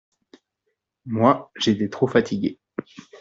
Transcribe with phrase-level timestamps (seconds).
[1.05, 2.59] Moi, j’étais trop fatiguée.